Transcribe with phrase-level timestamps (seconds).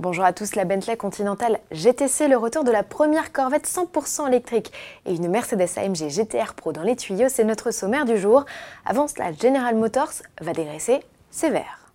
[0.00, 4.70] Bonjour à tous, la Bentley Continental GTC, le retour de la première Corvette 100% électrique
[5.06, 8.44] et une Mercedes AMG GTR Pro dans les tuyaux, c'est notre sommaire du jour.
[8.86, 11.00] Avant cela, General Motors va dégraisser
[11.32, 11.87] sévère.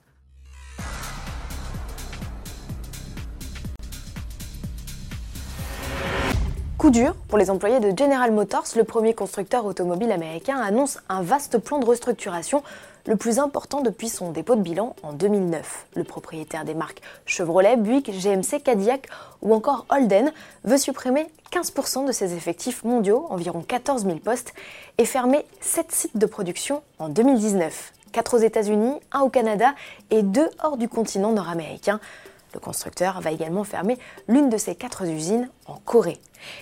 [6.84, 11.22] Coup dur pour les employés de General Motors, le premier constructeur automobile américain annonce un
[11.22, 12.62] vaste plan de restructuration,
[13.08, 15.86] le plus important depuis son dépôt de bilan en 2009.
[15.96, 19.08] Le propriétaire des marques Chevrolet, Buick, GMC, Cadillac
[19.42, 20.34] ou encore Holden
[20.66, 24.54] veut supprimer 15% de ses effectifs mondiaux, environ 14 000 postes,
[24.98, 27.94] et fermer 7 sites de production en 2019.
[28.12, 29.74] 4 aux États-Unis, 1 au Canada
[30.12, 32.02] et 2 hors du continent nord-américain.
[32.54, 36.20] Le constructeur va également fermer l'une de ses quatre usines en Corée.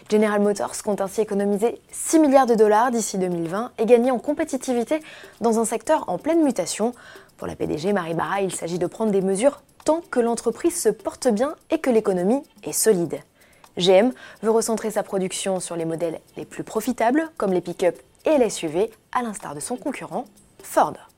[0.10, 5.02] General Motors compte ainsi économiser 6 milliards de dollars d'ici 2020 et gagner en compétitivité
[5.42, 6.94] dans un secteur en pleine mutation.
[7.38, 10.90] Pour la PDG Marie Barra, il s'agit de prendre des mesures tant que l'entreprise se
[10.90, 13.20] porte bien et que l'économie est solide.
[13.78, 14.12] GM
[14.44, 18.50] veut recentrer sa production sur les modèles les plus profitables, comme les pick-up et les
[18.50, 20.26] SUV, à l'instar de son concurrent
[20.62, 21.11] Ford.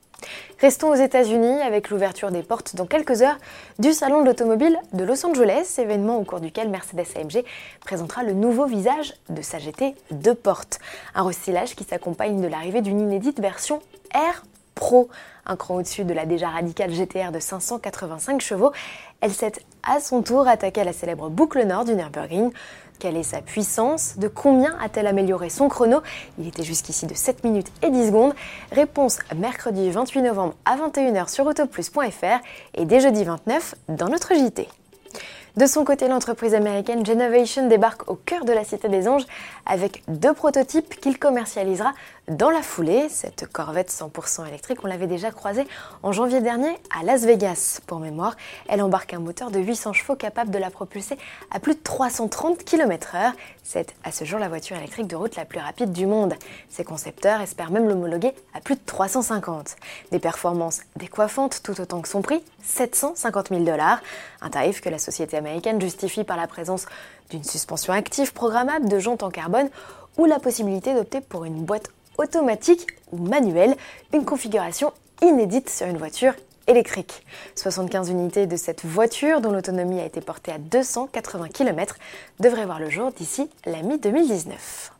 [0.63, 3.37] Restons aux États-Unis avec l'ouverture des portes dans quelques heures
[3.79, 7.43] du Salon de l'automobile de Los Angeles, événement au cours duquel Mercedes-AMG
[7.81, 10.79] présentera le nouveau visage de sa GT 2 portes.
[11.15, 13.81] Un restylage qui s'accompagne de l'arrivée d'une inédite version
[14.15, 15.09] R Pro,
[15.45, 18.71] un cran au-dessus de la déjà radicale GTR de 585 chevaux.
[19.19, 19.51] Elle s'est
[19.83, 22.51] à son tour attaquée à la célèbre boucle nord du Nürburgring.
[22.99, 24.17] Quelle est sa puissance?
[24.17, 26.01] De combien a-t-elle amélioré son chrono?
[26.39, 28.33] Il était jusqu'ici de 7 minutes et 10 secondes.
[28.71, 32.39] Réponse mercredi 28 novembre à 21h sur autoplus.fr
[32.75, 34.67] et dès jeudi 29 dans notre JT.
[35.55, 39.25] De son côté, l'entreprise américaine Genovation débarque au cœur de la Cité des Anges
[39.67, 41.93] avec deux prototypes qu'il commercialisera
[42.27, 43.09] dans la foulée.
[43.09, 45.67] Cette Corvette 100% électrique, on l'avait déjà croisée
[46.03, 47.81] en janvier dernier à Las Vegas.
[47.85, 48.35] Pour mémoire,
[48.67, 51.17] elle embarque un moteur de 800 chevaux capable de la propulser
[51.51, 53.33] à plus de 330 km/h.
[53.63, 56.35] C'est à ce jour la voiture électrique de route la plus rapide du monde.
[56.69, 59.75] Ses concepteurs espèrent même l'homologuer à plus de 350.
[60.11, 63.99] Des performances décoiffantes tout autant que son prix, 750 000 dollars.
[64.41, 66.85] Un tarif que la société américaine justifie par la présence
[67.29, 69.69] d'une suspension active programmable, de jantes en carbone
[70.17, 73.75] ou la possibilité d'opter pour une boîte automatique ou manuelle,
[74.13, 74.91] une configuration
[75.21, 76.33] inédite sur une voiture
[76.67, 77.25] électrique.
[77.55, 81.97] 75 unités de cette voiture, dont l'autonomie a été portée à 280 km,
[82.39, 84.92] devraient voir le jour d'ici la mi-2019.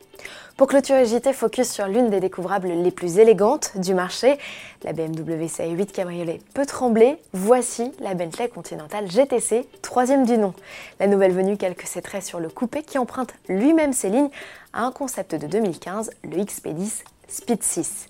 [0.56, 4.38] Pour clôturer JT, focus sur l'une des découvrables les plus élégantes du marché.
[4.84, 7.18] La BMW CA8 Cabriolet peut trembler.
[7.34, 10.54] Voici la Bentley Continental GTC, troisième du nom.
[11.00, 14.30] La nouvelle venue quelques ses traits sur le coupé qui emprunte lui-même ses lignes
[14.74, 18.06] à un concept de 2015, le XP10 Speed 6.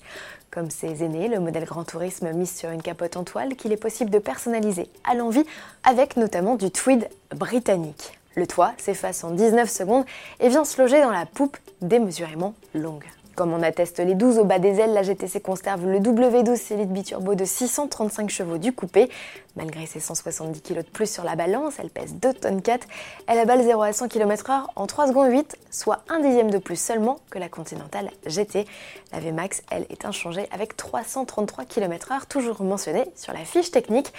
[0.52, 3.78] Comme ses aînés, le modèle Grand Tourisme mise sur une capote en toile qu'il est
[3.78, 5.46] possible de personnaliser à l'envie
[5.86, 8.20] avec notamment du tweed britannique.
[8.36, 10.06] Le toit s'efface en 19 secondes
[10.40, 13.06] et vient se loger dans la poupe démesurément longue.
[13.36, 16.92] Comme on atteste les 12 au bas des ailes, la GTC conserve le W12 Elite
[16.92, 19.10] Biturbo de 635 chevaux du coupé.
[19.56, 22.88] Malgré ses 170 kg de plus sur la balance, elle pèse 2 tonnes 4.
[23.26, 26.60] Elle a balle 0 à 100 km/h en 3 secondes 8, soit un dixième de
[26.60, 28.68] plus seulement que la Continental GT.
[29.12, 34.14] La VMAX, elle, est inchangée avec 333 km/h, toujours mentionné sur la fiche technique.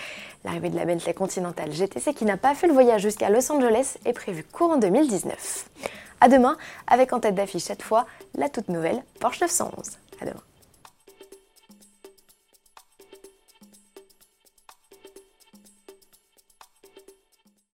[0.45, 3.95] L'arrivée de la Bentley Continental GTC qui n'a pas fait le voyage jusqu'à Los Angeles
[4.05, 5.67] est prévue courant 2019.
[6.25, 9.99] À demain, avec en tête d'affiche cette fois la toute nouvelle Porsche 911.
[10.23, 10.41] À demain.